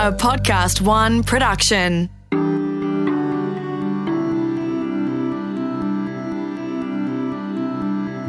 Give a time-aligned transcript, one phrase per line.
[0.00, 2.08] a Podcast One production.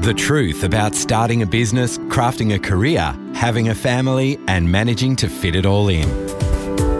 [0.01, 5.29] The truth about starting a business, crafting a career, having a family, and managing to
[5.29, 6.09] fit it all in.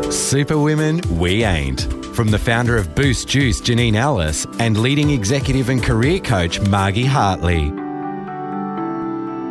[0.09, 1.81] Superwomen, we ain't.
[2.15, 7.05] From the founder of Boost Juice, Janine Allis, and leading executive and career coach, Margie
[7.05, 7.80] Hartley.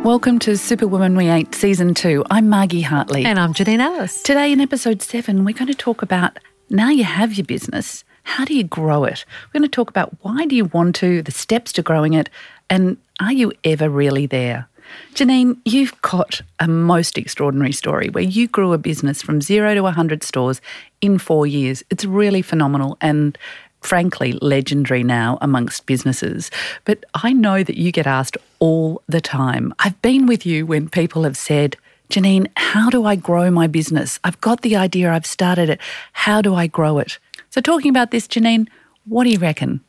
[0.03, 2.25] Welcome to Superwoman We Ain't Season 2.
[2.31, 3.23] I'm Margie Hartley.
[3.23, 4.23] And I'm Janine Allis.
[4.23, 6.39] Today in episode 7, we're going to talk about
[6.71, 9.25] now you have your business, how do you grow it?
[9.53, 12.31] We're going to talk about why do you want to, the steps to growing it,
[12.67, 14.67] and are you ever really there?
[15.13, 19.83] Janine, you've got a most extraordinary story where you grew a business from zero to
[19.83, 20.61] 100 stores
[21.01, 21.83] in four years.
[21.91, 23.37] It's really phenomenal and
[23.81, 26.49] frankly legendary now amongst businesses.
[26.85, 29.73] But I know that you get asked all the time.
[29.79, 31.75] I've been with you when people have said,
[32.09, 34.19] Janine, how do I grow my business?
[34.23, 35.79] I've got the idea, I've started it.
[36.13, 37.19] How do I grow it?
[37.49, 38.67] So, talking about this, Janine,
[39.05, 39.81] what do you reckon?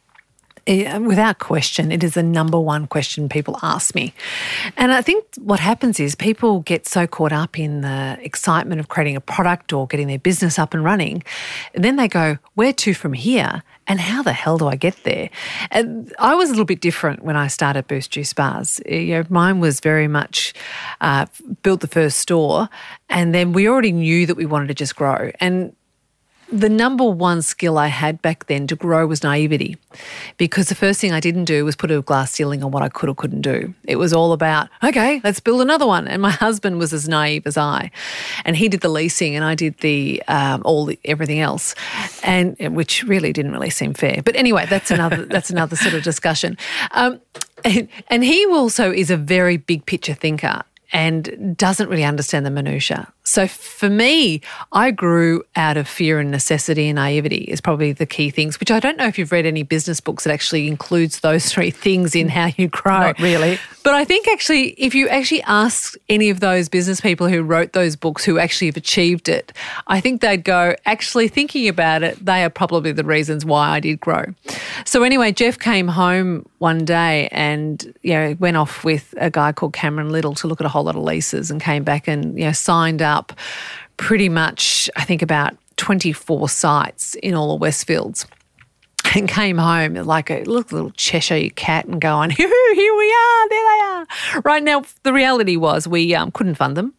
[0.66, 4.14] Eh, without question, it is the number one question people ask me.
[4.76, 8.88] And I think what happens is people get so caught up in the excitement of
[8.88, 11.24] creating a product or getting their business up and running.
[11.74, 13.64] And then they go, where to from here?
[13.88, 15.30] And how the hell do I get there?
[15.72, 18.80] And I was a little bit different when I started Boost Juice Bars.
[18.86, 20.54] Eh, you know, mine was very much
[21.00, 21.26] uh,
[21.62, 22.68] built the first store,
[23.10, 25.32] and then we already knew that we wanted to just grow.
[25.40, 25.74] And
[26.52, 29.78] the number one skill I had back then to grow was naivety
[30.36, 32.90] because the first thing I didn't do was put a glass ceiling on what I
[32.90, 33.74] could or couldn't do.
[33.84, 36.06] It was all about, okay, let's build another one.
[36.06, 37.90] And my husband was as naive as I.
[38.44, 41.74] And he did the leasing and I did the um, all the, everything else,
[42.22, 44.20] and which really didn't really seem fair.
[44.22, 46.58] But anyway, that's another that's another sort of discussion.
[46.90, 47.20] Um,
[47.64, 52.50] and, and he also is a very big picture thinker and doesn't really understand the
[52.50, 53.10] minutiae.
[53.32, 58.04] So for me, I grew out of fear and necessity and naivety is probably the
[58.04, 61.20] key things, which I don't know if you've read any business books that actually includes
[61.20, 63.00] those three things in how you grow.
[63.00, 63.58] Not really.
[63.84, 67.72] But I think actually, if you actually ask any of those business people who wrote
[67.72, 69.52] those books who actually have achieved it,
[69.86, 73.80] I think they'd go, actually thinking about it, they are probably the reasons why I
[73.80, 74.26] did grow.
[74.84, 79.52] So anyway, Jeff came home one day and, you know, went off with a guy
[79.52, 82.38] called Cameron Little to look at a whole lot of leases and came back and,
[82.38, 83.38] you know, signed up up
[83.96, 88.26] pretty much, I think, about 24 sites in all the Westfields
[89.14, 93.80] and came home like a little Cheshire cat and going, here we are, there they
[93.84, 94.06] are.
[94.44, 96.94] Right now, the reality was we um, couldn't fund them.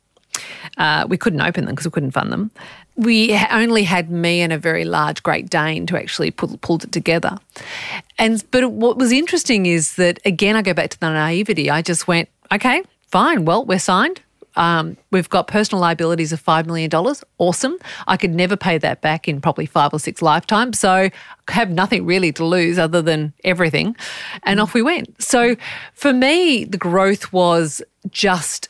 [0.78, 2.50] Uh, we couldn't open them because we couldn't fund them.
[2.96, 6.92] We only had me and a very large Great Dane to actually pull, pulled it
[6.92, 7.38] together.
[8.18, 11.70] And but what was interesting is that again, I go back to the naivety.
[11.70, 13.46] I just went, okay, fine.
[13.46, 14.22] Well, we're signed.
[14.56, 16.90] Um, we've got personal liabilities of $5 million.
[17.38, 17.78] Awesome.
[18.08, 20.80] I could never pay that back in probably five or six lifetimes.
[20.80, 21.12] So I
[21.50, 23.96] have nothing really to lose other than everything.
[24.44, 25.22] And off we went.
[25.22, 25.56] So
[25.94, 28.70] for me, the growth was just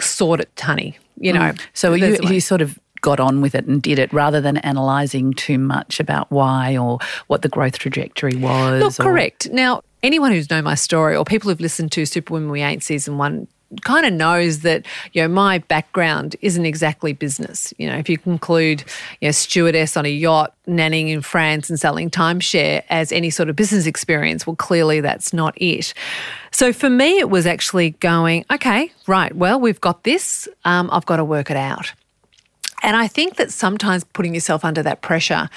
[0.00, 0.98] sort it, honey.
[1.18, 1.60] You know, mm.
[1.72, 5.34] so you, you sort of got on with it and did it rather than analysing
[5.34, 8.82] too much about why or what the growth trajectory was.
[8.82, 9.10] Look, or...
[9.10, 9.50] correct.
[9.50, 13.18] Now, anyone who's known my story or people who've listened to Superwoman We Ain't season
[13.18, 13.46] one
[13.80, 17.72] kind of knows that you know my background isn't exactly business.
[17.78, 18.84] You know, if you conclude
[19.20, 23.48] you know stewardess on a yacht, nanning in France, and selling timeshare as any sort
[23.48, 25.94] of business experience, well, clearly that's not it.
[26.50, 30.48] So for me, it was actually going, okay, right, well, we've got this.
[30.64, 31.92] Um, I've got to work it out.
[32.82, 35.48] And I think that sometimes putting yourself under that pressure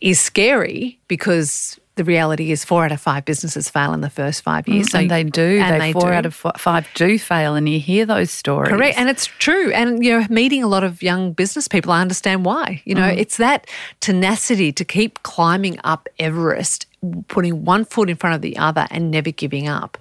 [0.00, 4.42] is scary because the reality is four out of five businesses fail in the first
[4.42, 4.86] five years.
[4.86, 5.58] Mm, so and they do.
[5.60, 6.16] And they, they four do.
[6.16, 8.70] out of five do fail, and you hear those stories.
[8.70, 9.72] Correct, and it's true.
[9.72, 12.82] And you know, meeting a lot of young business people, I understand why.
[12.84, 13.16] You know, mm.
[13.16, 13.66] it's that
[14.00, 16.86] tenacity to keep climbing up Everest
[17.28, 19.98] putting one foot in front of the other and never giving up.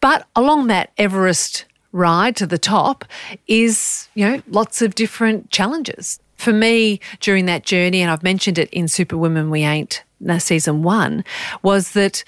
[0.00, 3.04] But along that Everest ride to the top
[3.46, 6.18] is, you know, lots of different challenges.
[6.36, 10.82] For me, during that journey, and I've mentioned it in Superwomen We Ain't Uh, season
[10.82, 11.24] one
[11.62, 12.24] was that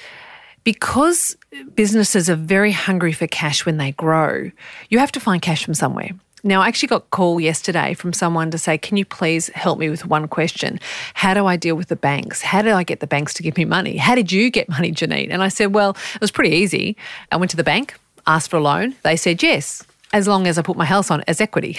[0.64, 1.36] because
[1.74, 4.50] businesses are very hungry for cash when they grow,
[4.88, 6.10] you have to find cash from somewhere.
[6.44, 9.78] Now, I actually got a call yesterday from someone to say, Can you please help
[9.78, 10.80] me with one question?
[11.14, 12.42] How do I deal with the banks?
[12.42, 13.96] How do I get the banks to give me money?
[13.96, 15.30] How did you get money, Janine?
[15.30, 16.96] And I said, Well, it was pretty easy.
[17.30, 17.94] I went to the bank,
[18.26, 18.96] asked for a loan.
[19.04, 21.78] They said yes as long as I put my house on as equity.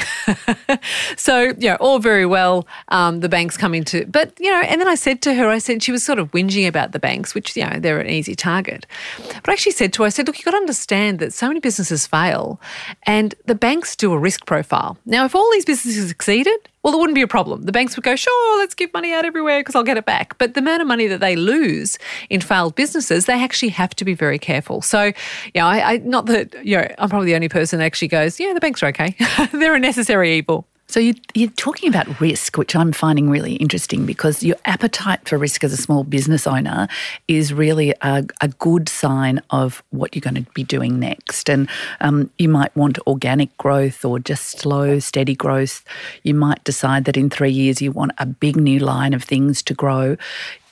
[1.18, 4.81] so, you know, all very well, um, the banks coming to, but, you know, and
[4.81, 7.35] then I said to her, I said, she was sort of whinging about the banks,
[7.35, 8.85] which, you know, they're an easy target.
[9.18, 11.47] But I actually said to her, I said, look, you've got to understand that so
[11.47, 12.59] many businesses fail
[13.03, 14.97] and the banks do a risk profile.
[15.06, 17.63] Now, if all these businesses succeeded, Well, it wouldn't be a problem.
[17.63, 20.38] The banks would go, sure, let's give money out everywhere because I'll get it back.
[20.38, 21.97] But the amount of money that they lose
[22.30, 24.81] in failed businesses, they actually have to be very careful.
[24.81, 25.13] So,
[25.53, 28.38] yeah, I, I not that you know, I'm probably the only person that actually goes,
[28.39, 29.15] yeah, the banks are okay.
[29.53, 30.68] They're a necessary evil.
[30.94, 35.40] So you, you're talking about risk, which I'm finding really interesting because your appetite for
[35.40, 36.88] risk as a small business owner
[37.28, 41.50] is really a, a good sign of what you're going to be doing next.
[41.50, 41.68] And
[42.01, 45.84] um, you might want organic growth or just slow, steady growth.
[46.22, 49.63] You might decide that in three years you want a big new line of things
[49.63, 50.16] to grow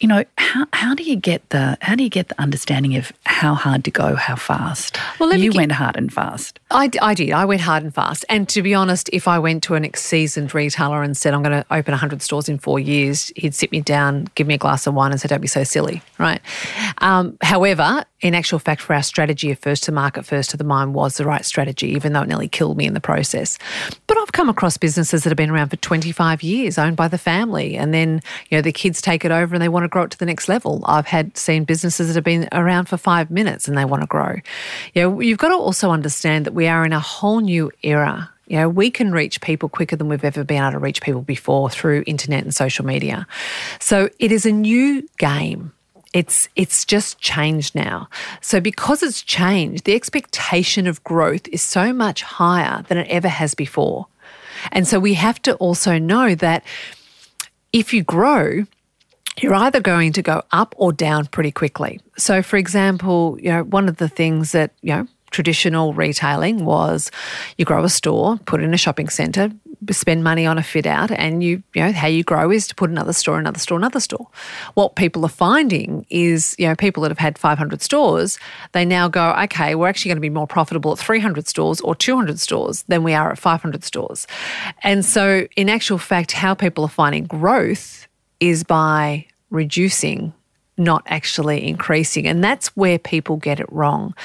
[0.02, 3.14] you know how, how do you get the how do you get the understanding of
[3.26, 4.98] how hard to go how fast?
[5.20, 6.60] Well you went hard and fast.
[6.72, 7.32] I, I did.
[7.32, 8.26] I went hard and fast.
[8.28, 11.64] And to be honest if i went to an seasoned retailer and said i'm going
[11.64, 14.88] to open 100 stores in four years he'd sit me down give me a glass
[14.88, 16.42] of wine and say don't be so silly right?
[16.98, 20.64] Um, however in actual fact, for our strategy of first to market, first to the
[20.64, 23.58] mind was the right strategy, even though it nearly killed me in the process.
[24.06, 27.18] But I've come across businesses that have been around for 25 years, owned by the
[27.18, 30.04] family, and then you know the kids take it over and they want to grow
[30.04, 30.84] it to the next level.
[30.86, 34.08] I've had seen businesses that have been around for five minutes and they want to
[34.08, 34.38] grow.
[34.94, 38.32] You know, you've got to also understand that we are in a whole new era
[38.52, 41.22] you know, we can reach people quicker than we've ever been able to reach people
[41.22, 43.26] before through internet and social media.
[43.80, 45.72] So it is a new game.
[46.12, 48.10] It's it's just changed now.
[48.42, 53.30] So because it's changed, the expectation of growth is so much higher than it ever
[53.30, 54.08] has before.
[54.74, 56.66] And so we have to also know that
[57.72, 58.66] if you grow,
[59.42, 62.00] you're either going to go up or down pretty quickly.
[62.18, 67.10] So for example, you know, one of the things that, you know, traditional retailing was
[67.58, 69.50] you grow a store, put in a shopping centre,
[69.90, 72.76] spend money on a fit out, and you, you know, how you grow is to
[72.76, 74.28] put another store, another store, another store.
[74.76, 78.38] What people are finding is, you know, people that have had 500 stores,
[78.74, 81.96] they now go, okay, we're actually going to be more profitable at 300 stores or
[81.96, 84.28] 200 stores than we are at 500 stores.
[84.84, 88.08] And so, in actual fact, how people are finding growth
[88.40, 90.34] is by reducing
[90.78, 92.28] not actually increasing.
[92.28, 94.16] And that's where people get it wrong.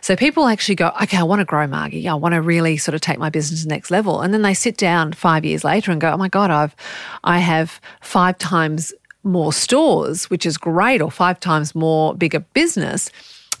[0.00, 2.06] So people actually go, okay, I want to grow Margie.
[2.08, 4.20] I want to really sort of take my business to the next level.
[4.20, 6.76] And then they sit down five years later and go, oh my God, I've
[7.24, 8.92] I have five times
[9.24, 13.10] more stores, which is great, or five times more bigger business.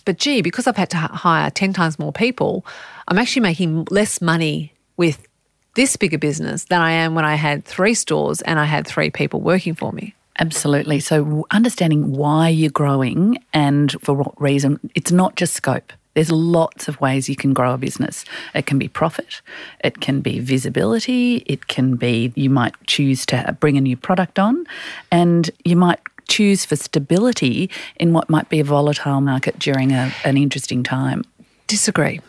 [0.04, 2.66] But gee, because I've had to hire 10 times more people,
[3.06, 5.26] I'm actually making less money with
[5.74, 9.10] this bigger business than I am when I had three stores and I had three
[9.10, 10.14] people working for me.
[10.42, 10.98] Absolutely.
[10.98, 15.92] So, understanding why you're growing and for what reason, it's not just scope.
[16.14, 18.24] There's lots of ways you can grow a business.
[18.52, 19.40] It can be profit,
[19.84, 24.40] it can be visibility, it can be you might choose to bring a new product
[24.40, 24.66] on,
[25.12, 30.12] and you might choose for stability in what might be a volatile market during a,
[30.24, 31.22] an interesting time.
[31.68, 32.20] Disagree.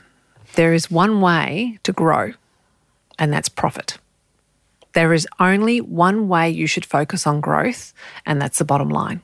[0.54, 2.34] There is one way to grow,
[3.18, 3.98] and that's profit.
[4.94, 7.94] There is only one way you should focus on growth,
[8.26, 9.22] and that's the bottom line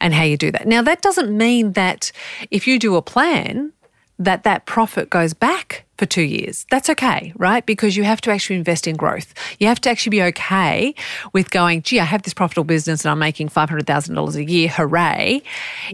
[0.00, 0.66] and how you do that.
[0.66, 2.12] Now, that doesn't mean that
[2.50, 3.72] if you do a plan,
[4.18, 6.66] that that profit goes back for two years.
[6.70, 7.64] That's okay, right?
[7.64, 9.34] Because you have to actually invest in growth.
[9.58, 10.94] You have to actually be okay
[11.32, 14.68] with going, gee, I have this profitable business and I'm making $500,000 a year.
[14.68, 15.42] Hooray.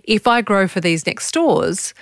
[0.05, 1.95] If I grow for these next stores,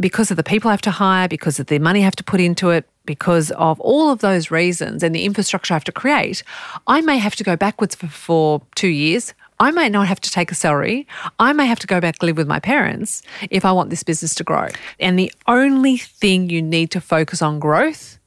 [0.00, 2.24] because of the people I have to hire, because of the money I have to
[2.24, 5.92] put into it, because of all of those reasons and the infrastructure I have to
[5.92, 6.42] create,
[6.86, 9.34] I may have to go backwards for, for two years.
[9.60, 11.06] I may not have to take a salary.
[11.38, 14.34] I may have to go back live with my parents if I want this business
[14.36, 14.68] to grow.
[15.00, 18.17] And the only thing you need to focus on growth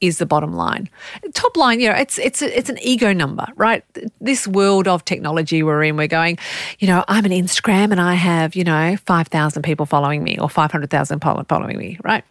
[0.00, 0.88] is the bottom line.
[1.34, 3.84] Top line, you know, it's it's it's an ego number, right?
[4.20, 6.38] This world of technology we're in, we're going,
[6.78, 10.48] you know, I'm an Instagram and I have, you know, 5,000 people following me or
[10.48, 12.24] 500,000 following me, right?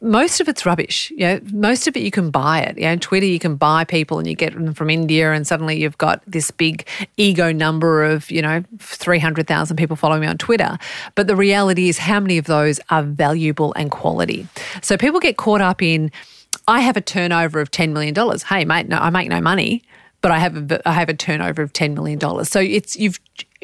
[0.00, 1.10] Most of it's rubbish.
[1.10, 2.78] You know, most of it you can buy it.
[2.78, 5.80] You know, Twitter you can buy people and you get them from India and suddenly
[5.80, 6.86] you've got this big
[7.16, 10.78] ego number of, you know, 300,000 people following me on Twitter.
[11.14, 14.46] But the reality is how many of those are valuable and quality.
[14.80, 16.12] So people get caught up in
[16.66, 18.14] I have a turnover of $10 million.
[18.48, 19.82] Hey, mate, no, I make no money,
[20.20, 22.44] but I have a, I have a turnover of $10 million.
[22.44, 23.20] So it's, you've,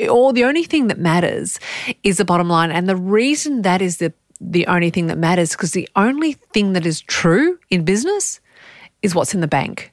[0.08, 1.58] or the only thing that matters
[2.02, 2.70] is the bottom line.
[2.70, 6.74] And the reason that is the, the only thing that matters, because the only thing
[6.74, 8.40] that is true in business
[9.02, 9.92] is what's in the bank.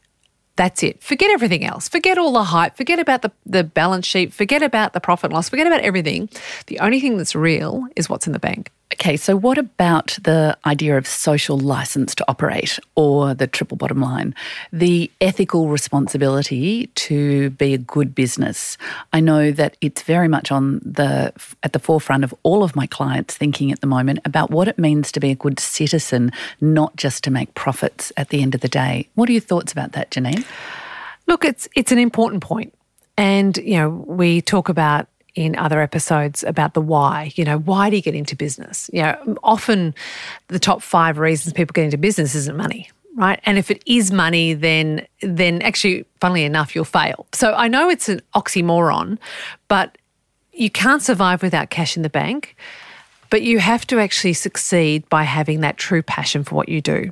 [0.58, 1.04] That's it.
[1.04, 1.88] Forget everything else.
[1.88, 2.76] Forget all the hype.
[2.76, 4.34] Forget about the, the balance sheet.
[4.34, 5.50] Forget about the profit and loss.
[5.50, 6.30] Forget about everything.
[6.66, 8.72] The only thing that's real is what's in the bank.
[8.94, 14.00] Okay, so what about the idea of social license to operate or the triple bottom
[14.00, 14.34] line?
[14.72, 18.78] The ethical responsibility to be a good business.
[19.12, 22.88] I know that it's very much on the at the forefront of all of my
[22.88, 26.96] clients thinking at the moment about what it means to be a good citizen, not
[26.96, 29.10] just to make profits at the end of the day.
[29.16, 30.46] What are your thoughts about that, Janine?
[31.28, 32.74] Look, it's it's an important point.
[33.18, 37.32] And, you know, we talk about in other episodes about the why.
[37.36, 38.90] You know, why do you get into business?
[38.92, 39.94] You know, often
[40.48, 43.40] the top five reasons people get into business isn't money, right?
[43.46, 47.28] And if it is money, then then actually, funnily enough, you'll fail.
[47.34, 49.20] So I know it's an oxymoron,
[49.68, 49.98] but
[50.54, 52.56] you can't survive without cash in the bank.
[53.30, 57.12] But you have to actually succeed by having that true passion for what you do.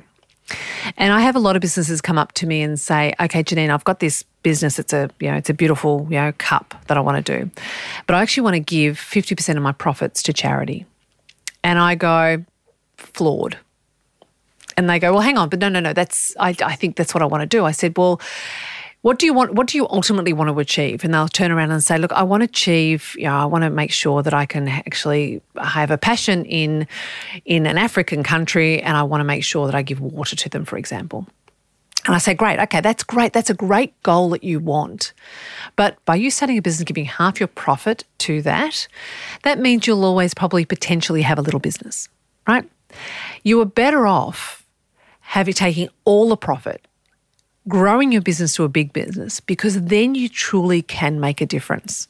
[0.96, 3.70] And I have a lot of businesses come up to me and say, "Okay, Janine,
[3.70, 4.78] I've got this business.
[4.78, 7.50] It's a you know it's a beautiful you know cup that I want to do,
[8.06, 10.86] but I actually want to give fifty percent of my profits to charity."
[11.64, 12.44] And I go,
[12.96, 13.58] flawed.
[14.76, 15.92] And they go, "Well, hang on, but no, no, no.
[15.92, 18.20] That's I, I think that's what I want to do." I said, "Well."
[19.06, 21.70] What do you want what do you ultimately want to achieve and they'll turn around
[21.70, 24.34] and say look i want to achieve you know i want to make sure that
[24.34, 26.88] i can actually have a passion in
[27.44, 30.48] in an african country and i want to make sure that i give water to
[30.48, 31.24] them for example
[32.04, 33.32] and I say, great, okay, that's great.
[33.32, 35.12] That's a great goal that you want.
[35.74, 38.86] But by you starting a business, giving half your profit to that,
[39.42, 42.08] that means you'll always probably potentially have a little business,
[42.46, 42.64] right?
[43.42, 44.64] You are better off
[45.18, 46.86] having taking all the profit
[47.68, 52.08] growing your business to a big business because then you truly can make a difference.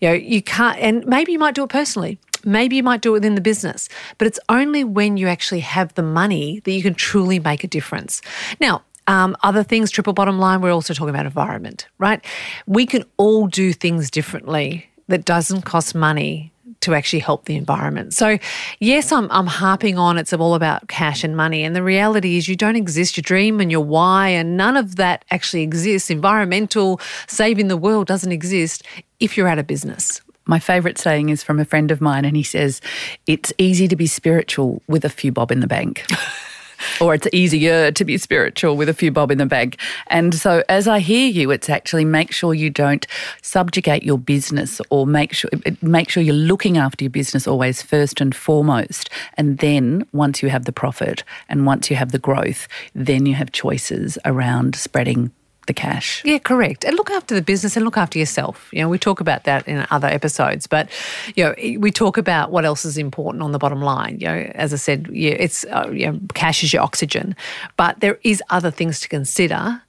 [0.00, 2.18] You know, you can't, and maybe you might do it personally.
[2.44, 5.94] Maybe you might do it within the business, but it's only when you actually have
[5.94, 8.20] the money that you can truly make a difference.
[8.60, 12.24] Now, um, other things, triple bottom line, we're also talking about environment, right?
[12.66, 16.52] We can all do things differently that doesn't cost money
[16.84, 18.14] to actually help the environment.
[18.14, 18.38] So,
[18.78, 21.64] yes, I'm, I'm harping on it's all about cash and money.
[21.64, 23.16] And the reality is, you don't exist.
[23.16, 26.10] Your dream and your why, and none of that actually exists.
[26.10, 28.82] Environmental, saving the world doesn't exist
[29.20, 30.20] if you're out of business.
[30.46, 32.80] My favourite saying is from a friend of mine, and he says,
[33.26, 36.04] It's easy to be spiritual with a few bob in the bank.
[37.00, 39.78] or it's easier to be spiritual with a few bob in the bank.
[40.08, 43.06] And so as I hear you, it's actually make sure you don't
[43.42, 45.50] subjugate your business or make sure
[45.82, 49.10] make sure you're looking after your business always first and foremost.
[49.36, 53.34] And then once you have the profit and once you have the growth, then you
[53.34, 55.30] have choices around spreading
[55.66, 56.22] the cash.
[56.24, 56.84] Yeah, correct.
[56.84, 58.68] And look after the business and look after yourself.
[58.72, 60.88] You know, we talk about that in other episodes, but
[61.34, 64.18] you know, we talk about what else is important on the bottom line.
[64.20, 67.36] You know, as I said, yeah, it's uh, you know, cash is your oxygen,
[67.76, 69.82] but there is other things to consider.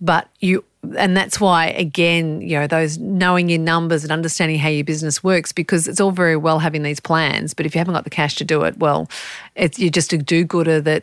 [0.00, 0.64] But you
[0.96, 5.24] and that's why again you know those knowing your numbers and understanding how your business
[5.24, 8.10] works because it's all very well having these plans but if you haven't got the
[8.10, 9.10] cash to do it well
[9.56, 11.02] it's you're just a do-gooder that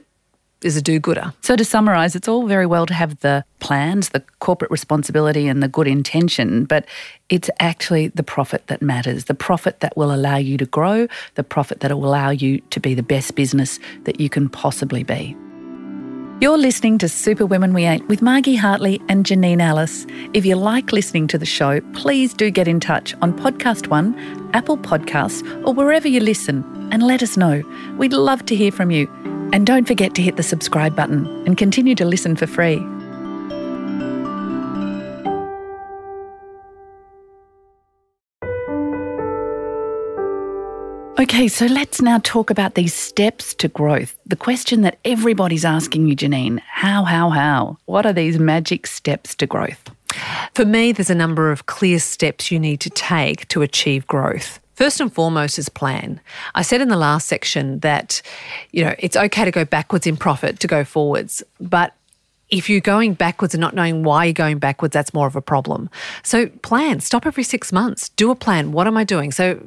[0.61, 1.33] is a do gooder.
[1.41, 5.61] So, to summarise, it's all very well to have the plans, the corporate responsibility, and
[5.61, 6.85] the good intention, but
[7.29, 11.43] it's actually the profit that matters the profit that will allow you to grow, the
[11.43, 15.35] profit that will allow you to be the best business that you can possibly be.
[16.41, 20.05] You're listening to Super Women We Ain't with Margie Hartley and Janine Allis.
[20.33, 24.13] If you like listening to the show, please do get in touch on Podcast One,
[24.53, 27.63] Apple Podcasts, or wherever you listen and let us know.
[27.97, 29.07] We'd love to hear from you.
[29.53, 32.83] And don't forget to hit the subscribe button and continue to listen for free.
[41.17, 44.15] Okay, so let's now talk about these steps to growth.
[44.25, 47.77] The question that everybody's asking you, Janine how, how, how?
[47.85, 49.89] What are these magic steps to growth?
[50.53, 54.59] For me, there's a number of clear steps you need to take to achieve growth.
[54.75, 56.19] First and foremost is plan.
[56.53, 58.21] I said in the last section that,
[58.71, 61.93] you know, it's okay to go backwards in profit to go forwards, but
[62.49, 65.41] if you're going backwards and not knowing why you're going backwards, that's more of a
[65.41, 65.89] problem.
[66.23, 68.71] So plan, stop every six months, do a plan.
[68.71, 69.31] What am I doing?
[69.31, 69.59] So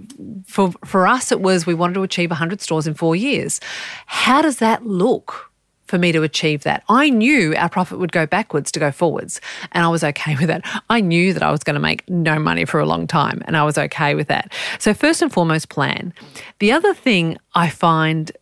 [0.46, 3.60] for for us, it was we wanted to achieve 100 stores in four years.
[4.06, 5.47] How does that look?
[5.88, 6.84] For me to achieve that.
[6.88, 9.40] I knew our profit would go backwards to go forwards,
[9.72, 10.62] and I was okay with that.
[10.88, 13.56] I knew that I was going to make no money for a long time, and
[13.56, 14.52] I was okay with that.
[14.78, 16.12] So, first and foremost, plan.
[16.60, 18.32] The other thing I find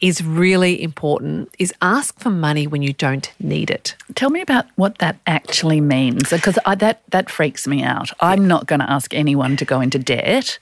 [0.00, 3.96] is really important is ask for money when you don't need it.
[4.14, 8.10] Tell me about what that actually means because that that freaks me out.
[8.20, 10.58] I'm not going to ask anyone to go into debt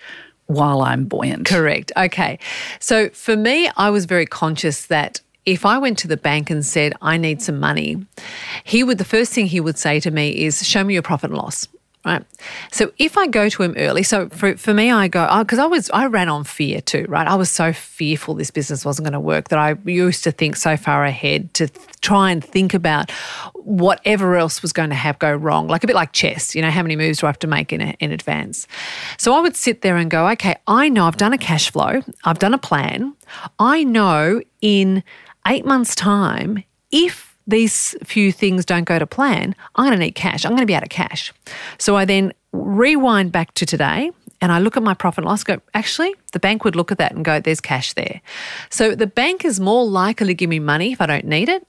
[0.47, 1.47] while I'm buoyant.
[1.47, 1.93] Correct.
[1.97, 2.39] Okay.
[2.79, 6.65] So for me, I was very conscious that if I went to the bank and
[6.65, 8.05] said, I need some money,
[8.65, 11.31] he would, the first thing he would say to me is, show me your profit
[11.31, 11.69] and loss.
[12.05, 12.25] Right.
[12.73, 15.65] So if I go to him early, so for, for me, I go, because oh,
[15.65, 17.29] I was, I ran on fear too, right?
[17.29, 20.57] I was so fearful this business wasn't going to work that I used to think
[20.57, 23.13] so far ahead to th- try and think about
[23.55, 26.71] whatever else was going to have go wrong, like a bit like chess, you know,
[26.71, 28.67] how many moves do I have to make in, a, in advance?
[29.17, 32.03] So I would sit there and go, okay, I know I've done a cash flow,
[32.25, 33.15] I've done a plan.
[33.61, 35.05] I know in
[35.47, 40.13] eight months' time, if these few things don't go to plan, I'm going to need
[40.13, 40.45] cash.
[40.45, 41.33] I'm going to be out of cash.
[41.79, 45.45] So I then rewind back to today and I look at my profit and loss,
[45.45, 48.21] go, actually, the bank would look at that and go, there's cash there.
[48.71, 51.67] So the bank is more likely to give me money if I don't need it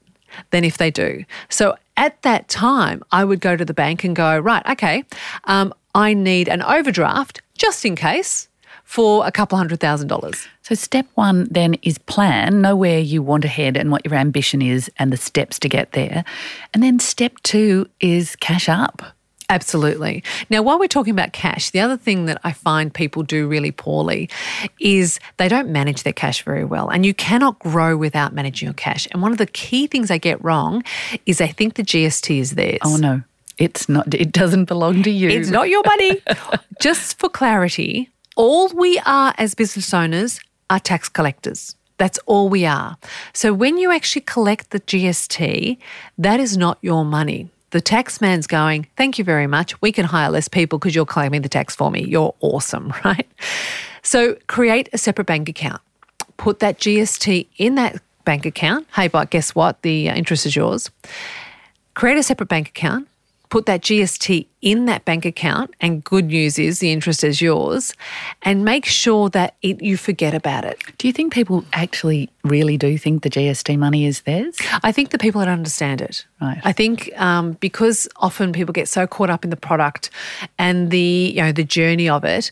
[0.50, 1.24] than if they do.
[1.48, 5.04] So at that time, I would go to the bank and go, right, okay,
[5.44, 8.48] um, I need an overdraft just in case
[8.84, 10.46] for a couple hundred thousand dollars.
[10.62, 14.14] So, step one then is plan, know where you want to head and what your
[14.14, 16.24] ambition is and the steps to get there.
[16.72, 19.02] And then step two is cash up.
[19.50, 20.24] Absolutely.
[20.48, 23.72] Now, while we're talking about cash, the other thing that I find people do really
[23.72, 24.30] poorly
[24.80, 26.88] is they don't manage their cash very well.
[26.88, 29.06] And you cannot grow without managing your cash.
[29.10, 30.82] And one of the key things they get wrong
[31.26, 32.78] is they think the GST is theirs.
[32.82, 33.22] Oh, no.
[33.58, 35.28] It's not, it doesn't belong to you.
[35.28, 36.22] It's not your money.
[36.80, 41.76] Just for clarity, all we are as business owners are tax collectors.
[41.98, 42.96] That's all we are.
[43.32, 45.78] So when you actually collect the GST,
[46.18, 47.50] that is not your money.
[47.70, 49.80] The tax man's going, Thank you very much.
[49.80, 52.04] We can hire less people because you're claiming the tax for me.
[52.04, 53.26] You're awesome, right?
[54.02, 55.80] So create a separate bank account.
[56.36, 58.86] Put that GST in that bank account.
[58.94, 59.82] Hey, but guess what?
[59.82, 60.90] The uh, interest is yours.
[61.94, 63.08] Create a separate bank account.
[63.54, 67.94] Put that GST in that bank account, and good news is the interest is yours,
[68.42, 70.82] and make sure that it, you forget about it.
[70.98, 74.56] Do you think people actually really do think the GST money is theirs?
[74.82, 76.24] I think the people that understand it.
[76.40, 76.60] Right.
[76.62, 80.10] I think um, because often people get so caught up in the product
[80.58, 82.50] and the you know the journey of it,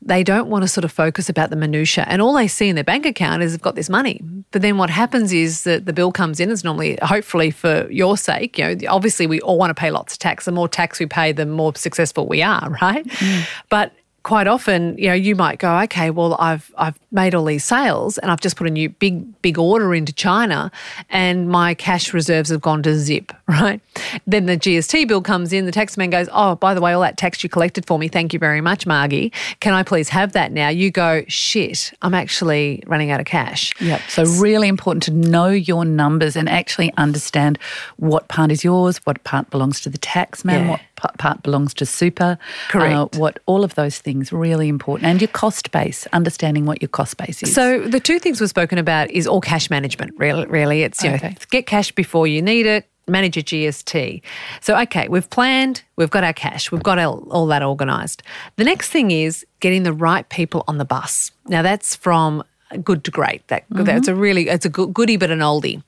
[0.00, 2.04] they don't want to sort of focus about the minutia.
[2.08, 4.20] And all they see in their bank account is they've got this money.
[4.50, 6.50] But then what happens is that the bill comes in.
[6.50, 8.58] It's normally, hopefully, for your sake.
[8.58, 10.44] You know, obviously we all want to pay lots of tax.
[10.44, 13.04] The more tax we pay, the more successful we are, right?
[13.04, 13.46] Mm.
[13.68, 13.92] But
[14.24, 18.18] quite often, you know, you might go, okay, well, I've I've made all these sales
[18.18, 20.72] and I've just put a new big big order into China,
[21.10, 23.80] and my cash reserves have gone to zip, right?
[24.26, 25.66] Then the GST bill comes in.
[25.66, 28.08] The tax man goes, oh, by the way, all that tax you collected for me,
[28.08, 29.30] thank you very much, Margie.
[29.60, 30.68] Can I please have that now?
[30.68, 33.78] You go, shit, I'm actually running out of cash.
[33.80, 34.00] Yep.
[34.08, 37.58] So really important to know your numbers and actually understand
[37.98, 40.70] what part is yours, what part belongs to the tax man, yeah.
[40.70, 40.80] what
[41.18, 42.38] part belongs to super.
[42.68, 43.16] Correct.
[43.16, 46.88] Uh, what all of those things really important, and your cost base, understanding what your
[46.88, 47.54] cost base is.
[47.54, 50.14] So the two things we've spoken about is all cash management.
[50.18, 51.30] Really, really, it's you okay.
[51.30, 52.88] know get cash before you need it.
[53.06, 54.22] Manage your GST.
[54.62, 58.22] So, okay, we've planned, we've got our cash, we've got all, all that organised.
[58.56, 61.30] The next thing is getting the right people on the bus.
[61.46, 62.42] Now, that's from
[62.82, 63.46] good to great.
[63.48, 63.84] That mm-hmm.
[63.84, 65.82] that's a really it's a good, goodie but an oldie.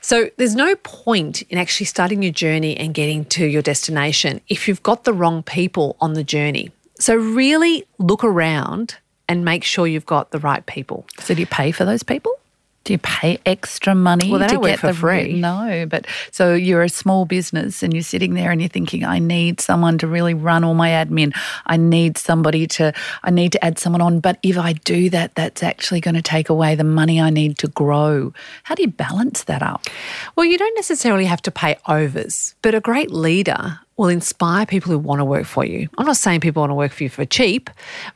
[0.00, 4.68] So there's no point in actually starting your journey and getting to your destination if
[4.68, 6.70] you've got the wrong people on the journey.
[6.98, 8.96] So really look around
[9.28, 11.06] and make sure you've got the right people.
[11.18, 12.32] So do you pay for those people?
[12.86, 15.32] Do you pay extra money well, to get for the free?
[15.40, 19.18] No, but so you're a small business and you're sitting there and you're thinking, I
[19.18, 21.36] need someone to really run all my admin.
[21.66, 22.92] I need somebody to,
[23.24, 24.20] I need to add someone on.
[24.20, 27.58] But if I do that, that's actually going to take away the money I need
[27.58, 28.32] to grow.
[28.62, 29.84] How do you balance that up?
[30.36, 34.92] Well, you don't necessarily have to pay overs, but a great leader will inspire people
[34.92, 35.88] who want to work for you.
[35.98, 37.68] I'm not saying people want to work for you for cheap,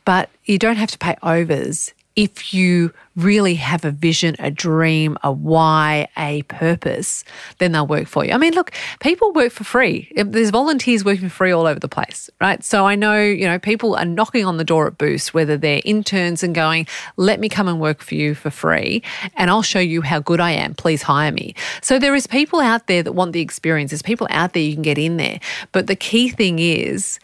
[0.05, 5.17] but you don't have to pay overs if you really have a vision, a dream,
[5.23, 7.23] a why, a purpose,
[7.57, 8.31] then they'll work for you.
[8.31, 10.11] I mean, look, people work for free.
[10.15, 12.63] There's volunteers working for free all over the place, right?
[12.63, 15.81] So I know, you know, people are knocking on the door at Boost, whether they're
[15.83, 19.03] interns and going, let me come and work for you for free
[19.35, 20.73] and I'll show you how good I am.
[20.73, 21.55] Please hire me.
[21.81, 23.91] So there is people out there that want the experience.
[23.91, 25.39] There's people out there you can get in there.
[25.71, 27.19] But the key thing is,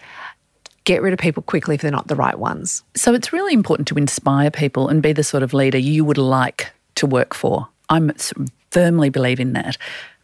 [0.88, 2.82] get rid of people quickly if they're not the right ones.
[2.96, 6.18] So it's really important to inspire people and be the sort of leader you would
[6.18, 7.68] like to work for.
[7.90, 8.00] I
[8.72, 9.78] firmly believe in that.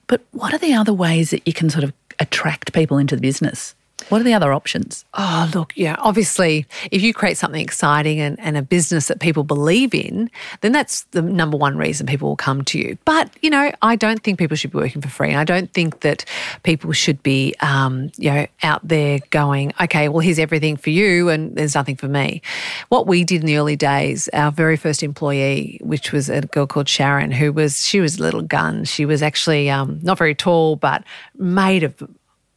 [0.07, 3.21] But what are the other ways that you can sort of attract people into the
[3.21, 3.75] business?
[4.09, 5.05] What are the other options?
[5.13, 9.43] Oh, look, yeah, obviously, if you create something exciting and, and, a business that people
[9.43, 10.29] believe in,
[10.61, 12.97] then that's the number one reason people will come to you.
[13.05, 15.33] But, you know, I don't think people should be working for free.
[15.33, 16.25] I don't think that
[16.63, 21.29] people should be, um, you know, out there going, okay, well, here's everything for you
[21.29, 22.41] and there's nothing for me.
[22.89, 26.67] What we did in the early days, our very first employee, which was a girl
[26.67, 28.85] called Sharon, who was, she was a little gun.
[28.85, 31.03] She was actually um, not very tall, but
[31.35, 31.95] made of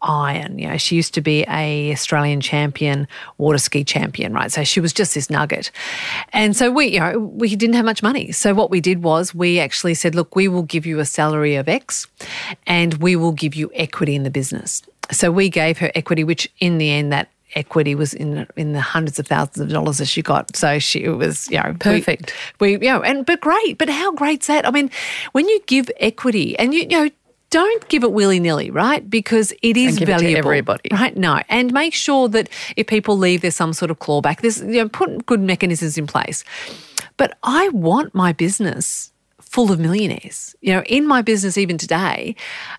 [0.03, 0.59] iron.
[0.59, 4.53] You know, she used to be a Australian champion, water ski champion, right?
[4.53, 5.71] So she was just this nugget.
[6.33, 8.33] And so we, you know, we didn't have much money.
[8.33, 11.57] So what we did was we actually said, look, we will give you a salary
[11.57, 12.07] of X
[12.67, 14.83] and we will give you equity in the business.
[15.11, 18.81] So we gave her equity, which in the end that equity was in in the
[18.81, 20.55] hundreds of thousands of dollars that she got.
[20.57, 22.35] So she it was you know perfect.
[22.61, 23.79] We, we you know and but great.
[23.79, 24.67] But how great's that?
[24.67, 24.91] I mean,
[25.33, 27.11] when you give equity and you, you know
[27.51, 29.09] don't give it willy nilly, right?
[29.09, 30.39] Because it is give it valuable.
[30.39, 30.89] everybody.
[30.93, 31.17] Right?
[31.17, 31.43] No.
[31.49, 34.41] And make sure that if people leave, there's some sort of clawback.
[34.41, 36.45] There's, you know, put good mechanisms in place.
[37.17, 40.55] But I want my business full of millionaires.
[40.61, 42.37] You know, in my business, even today,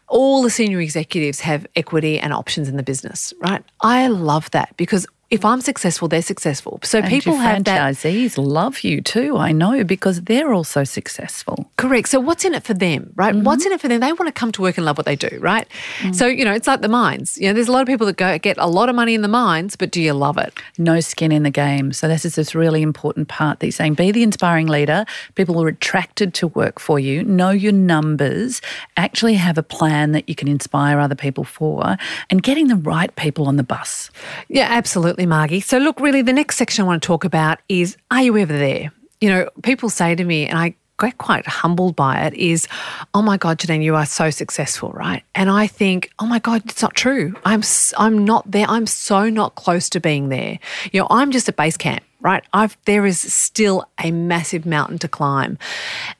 [0.08, 3.64] all the senior executives have equity and options in the business, right?
[3.82, 6.80] I love that because if I'm successful, they're successful.
[6.84, 7.94] So And people have that.
[7.96, 11.70] franchisees love you too, I know, because they're also successful.
[11.78, 12.10] Correct.
[12.10, 13.36] So what's in it for them, right?
[13.36, 13.44] Mm-hmm.
[13.44, 14.00] What's in it for them?
[14.00, 15.68] They want to come to work and love what they do, right?
[16.00, 16.16] Mm.
[16.16, 17.38] So, you know, it's like the mines.
[17.38, 19.22] You know, there's a lot of people that go get a lot of money in
[19.22, 20.54] the mines, but do you love it?
[20.78, 21.92] no skin in the game.
[21.92, 23.96] So this is this really important part that you're saying.
[23.96, 25.06] Be the inspiring leader.
[25.36, 27.24] People are attracted to work for you.
[27.24, 28.62] Know your numbers.
[28.96, 31.98] Actually have a plan that you can inspire other people for
[32.30, 34.12] and getting the right people on the bus.
[34.48, 35.62] Yeah, absolutely, Margie.
[35.62, 38.58] So, look, really, the next section I want to talk about is Are you ever
[38.58, 38.92] there?
[39.22, 42.68] You know, people say to me, and I get quite humbled by it, is,
[43.14, 45.24] Oh my God, Janine, you are so successful, right?
[45.36, 47.36] And I think, Oh my God, it's not true.
[47.46, 47.64] I'm,
[47.98, 48.66] I'm not there.
[48.68, 50.60] I'm so not close to being there.
[50.92, 52.44] You know, I'm just at base camp, right?
[52.54, 55.58] I've, there is still a massive mountain to climb.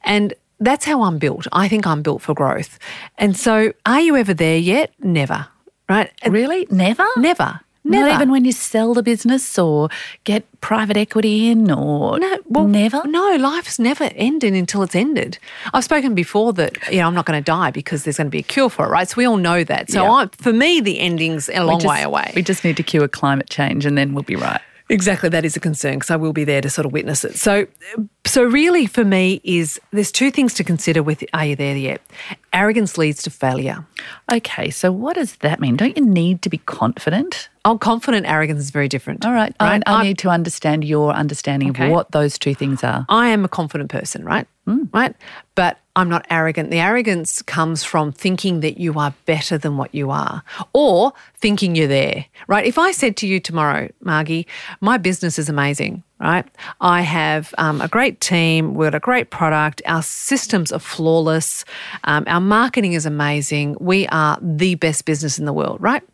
[0.02, 1.46] And that's how I'm built.
[1.52, 2.78] I think I'm built for growth.
[3.16, 4.92] And so, are you ever there yet?
[4.98, 5.46] Never,
[5.88, 6.10] right?
[6.26, 6.66] Really?
[6.70, 7.06] Never?
[7.16, 7.60] Never.
[7.88, 8.08] Never.
[8.08, 9.88] Not even when you sell the business or
[10.24, 13.02] get private equity in or No, well, never?
[13.06, 15.38] No, life's never ended until it's ended.
[15.72, 18.30] I've spoken before that you know I'm not going to die because there's going to
[18.30, 19.08] be a cure for it, right?
[19.08, 19.90] So we all know that.
[19.90, 20.10] So Yeah.
[20.12, 22.32] I, for me, the ending's a long just- way away.
[22.36, 24.60] We just need to cure climate change and then we'll be right.
[24.90, 27.36] Exactly, that is a concern because I will be there to sort of witness it.
[27.36, 27.66] So,
[28.26, 32.00] so really for me is there's two things to consider with Are You There Yet?
[32.52, 33.84] Arrogance leads to failure.
[34.32, 35.76] Okay, so what does that mean?
[35.76, 37.50] Don't you need to be confident?
[37.64, 39.26] Oh, confident arrogance is very different.
[39.26, 39.82] All right, right.
[39.86, 41.86] I, I need to understand your understanding Okay.
[41.86, 43.04] of what those two things are.
[43.10, 44.46] I am a confident person, right?
[44.64, 44.84] Hmm.
[44.92, 45.14] Right?
[45.58, 46.70] But I'm not arrogant.
[46.70, 51.74] The arrogance comes from thinking that you are better than what you are or thinking
[51.74, 52.64] you're there, right?
[52.64, 54.46] If I said to you tomorrow, Margie,
[54.80, 56.46] my business is amazing, right?
[56.80, 61.64] I have um, a great team, we've got a great product, our systems are flawless,
[62.04, 66.04] um, our marketing is amazing, we are the best business in the world, right?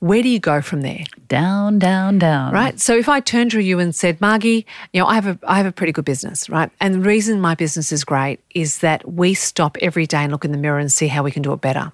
[0.00, 1.04] Where do you go from there?
[1.28, 2.52] Down, down, down.
[2.54, 2.80] right?
[2.80, 5.58] So if I turned to you and said, Margie, you know, I have a I
[5.58, 6.70] have a pretty good business, right?
[6.80, 10.44] And the reason my business is great is that we stop every day and look
[10.44, 11.92] in the mirror and see how we can do it better.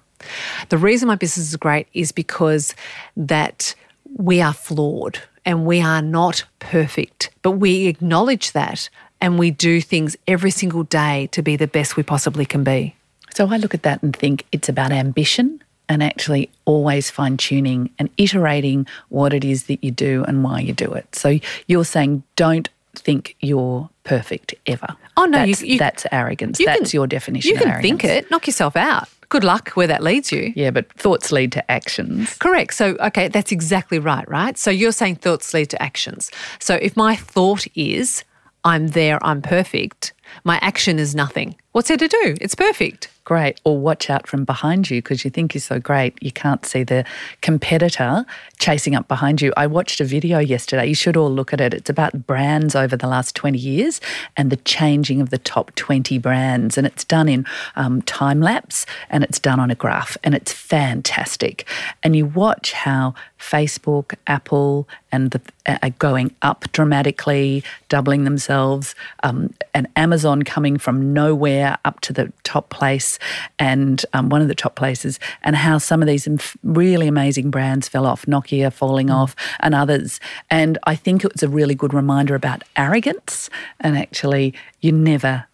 [0.69, 2.73] The reason my business is great is because
[3.17, 3.75] that
[4.15, 8.89] we are flawed and we are not perfect, but we acknowledge that
[9.19, 12.95] and we do things every single day to be the best we possibly can be.
[13.33, 17.89] So I look at that and think it's about ambition and actually always fine tuning
[17.99, 21.13] and iterating what it is that you do and why you do it.
[21.15, 24.87] So you're saying don't think you're perfect ever.
[25.17, 26.59] Oh, no, you- that's, you- that's arrogance.
[26.59, 27.51] You that's can- your definition.
[27.51, 29.07] You of can think it, knock yourself out.
[29.29, 30.53] Good luck where that leads you.
[30.55, 32.33] Yeah, but thoughts lead to actions.
[32.35, 32.73] Correct.
[32.73, 34.57] So, okay, that's exactly right, right?
[34.57, 36.31] So you're saying thoughts lead to actions.
[36.59, 38.23] So if my thought is,
[38.63, 40.13] I'm there, I'm perfect,
[40.45, 41.55] my action is nothing.
[41.77, 42.35] What's there to do?
[42.41, 43.09] It's perfect.
[43.23, 43.59] Great.
[43.65, 46.17] Or watch out from behind you because you think you're so great.
[46.23, 47.03] You can't see the
[47.41, 48.25] competitor
[48.57, 49.53] chasing up behind you.
[49.57, 50.87] I watched a video yesterday.
[50.87, 51.73] You should all look at it.
[51.73, 53.99] It's about brands over the last 20 years
[54.37, 56.77] and the changing of the top 20 brands.
[56.77, 60.53] And it's done in um, time lapse and it's done on a graph and it's
[60.53, 61.67] fantastic.
[62.01, 65.41] And you watch how Facebook, Apple, and the,
[65.83, 72.31] are going up dramatically, doubling themselves, um, and Amazon coming from nowhere up to the
[72.43, 73.19] top place,
[73.59, 76.27] and um, one of the top places, and how some of these
[76.63, 80.19] really amazing brands fell off, Nokia falling off, and others.
[80.49, 83.49] And I think it was a really good reminder about arrogance,
[83.79, 85.45] and actually, you never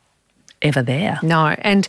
[0.64, 1.20] ever there.
[1.22, 1.48] No.
[1.60, 1.88] And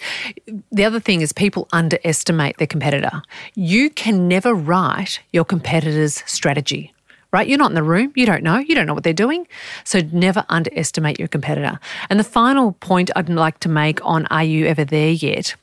[0.73, 3.23] the other thing is people underestimate their competitor.
[3.55, 6.94] You can never write your competitor's strategy.
[7.35, 7.49] Right?
[7.49, 8.13] You're not in the room.
[8.15, 8.59] You don't know.
[8.59, 9.49] You don't know what they're doing.
[9.83, 11.81] So never underestimate your competitor.
[12.09, 15.57] And the final point I'd like to make on Are You Ever There Yet?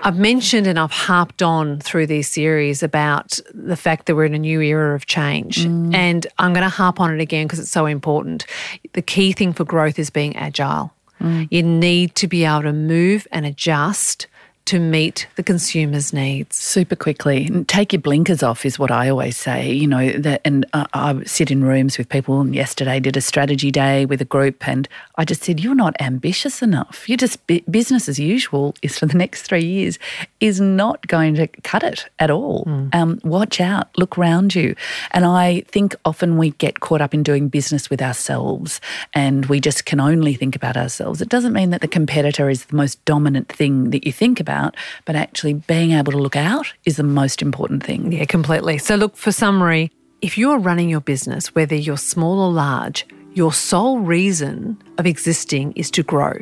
[0.00, 4.32] I've mentioned and I've harped on through these series about the fact that we're in
[4.32, 5.66] a new era of change.
[5.66, 5.94] Mm.
[5.94, 8.46] And I'm going to harp on it again because it's so important.
[8.94, 10.94] The key thing for growth is being agile.
[11.20, 11.48] Mm.
[11.50, 14.28] You need to be able to move and adjust
[14.70, 16.56] to meet the consumer's needs.
[16.56, 17.50] super quickly.
[17.66, 21.24] Take your blinkers off is what I always say you know that and uh, I
[21.24, 24.88] sit in rooms with people and yesterday did a strategy day with a group and
[25.16, 27.08] I just said you're not ambitious enough.
[27.08, 29.98] You're just bu- business as usual is for the next 3 years
[30.38, 32.62] is not going to cut it at all.
[32.92, 33.88] Um, watch out.
[33.98, 34.76] Look around you.
[35.10, 38.80] And I think often we get caught up in doing business with ourselves
[39.14, 41.20] and we just can only think about ourselves.
[41.20, 44.59] It doesn't mean that the competitor is the most dominant thing that you think about
[44.60, 48.12] about, but actually being able to look out is the most important thing.
[48.12, 48.78] Yeah, completely.
[48.78, 53.52] So, look, for summary, if you're running your business, whether you're small or large, your
[53.52, 56.34] sole reason of existing is to grow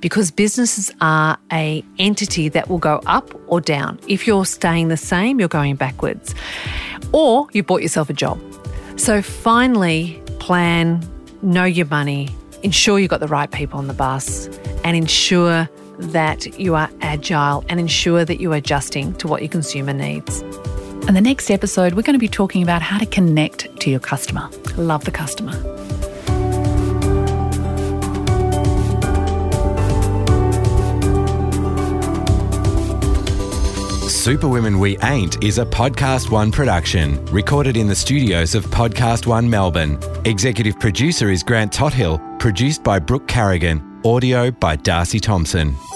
[0.00, 3.98] because businesses are a entity that will go up or down.
[4.06, 6.34] If you're staying the same, you're going backwards.
[7.12, 8.40] Or you bought yourself a job.
[8.96, 11.02] So finally, plan,
[11.42, 12.28] know your money,
[12.62, 14.46] ensure you've got the right people on the bus,
[14.84, 19.50] and ensure that you are agile and ensure that you are adjusting to what your
[19.50, 20.42] consumer needs.
[21.06, 24.00] And the next episode, we're going to be talking about how to connect to your
[24.00, 24.50] customer.
[24.76, 25.52] Love the customer.
[34.26, 39.48] Superwomen We Ain't is a Podcast One production, recorded in the studios of Podcast One
[39.48, 40.00] Melbourne.
[40.24, 45.95] Executive producer is Grant Tothill, produced by Brooke Carrigan, audio by Darcy Thompson.